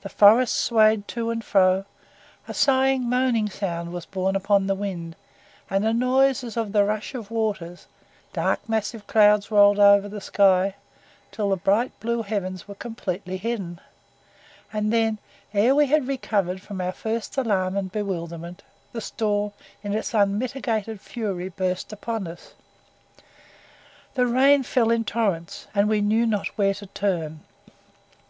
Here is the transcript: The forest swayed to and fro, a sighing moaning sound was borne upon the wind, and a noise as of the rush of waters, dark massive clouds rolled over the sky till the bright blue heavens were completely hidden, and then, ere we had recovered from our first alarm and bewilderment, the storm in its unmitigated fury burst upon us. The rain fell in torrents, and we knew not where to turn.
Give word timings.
The 0.00 0.08
forest 0.08 0.56
swayed 0.56 1.06
to 1.08 1.28
and 1.28 1.44
fro, 1.44 1.84
a 2.48 2.54
sighing 2.54 3.06
moaning 3.06 3.50
sound 3.50 3.92
was 3.92 4.06
borne 4.06 4.34
upon 4.34 4.66
the 4.66 4.74
wind, 4.74 5.14
and 5.68 5.84
a 5.84 5.92
noise 5.92 6.42
as 6.42 6.56
of 6.56 6.72
the 6.72 6.86
rush 6.86 7.14
of 7.14 7.30
waters, 7.30 7.86
dark 8.32 8.66
massive 8.66 9.06
clouds 9.06 9.50
rolled 9.50 9.78
over 9.78 10.08
the 10.08 10.22
sky 10.22 10.76
till 11.30 11.50
the 11.50 11.56
bright 11.58 11.92
blue 12.00 12.22
heavens 12.22 12.66
were 12.66 12.74
completely 12.74 13.36
hidden, 13.36 13.78
and 14.72 14.90
then, 14.90 15.18
ere 15.52 15.74
we 15.74 15.84
had 15.84 16.08
recovered 16.08 16.62
from 16.62 16.80
our 16.80 16.90
first 16.92 17.36
alarm 17.36 17.76
and 17.76 17.92
bewilderment, 17.92 18.62
the 18.92 19.02
storm 19.02 19.52
in 19.84 19.92
its 19.92 20.14
unmitigated 20.14 20.98
fury 20.98 21.50
burst 21.50 21.92
upon 21.92 22.26
us. 22.26 22.54
The 24.14 24.26
rain 24.26 24.62
fell 24.62 24.90
in 24.90 25.04
torrents, 25.04 25.66
and 25.74 25.90
we 25.90 26.00
knew 26.00 26.24
not 26.24 26.48
where 26.56 26.72
to 26.72 26.86
turn. 26.86 27.40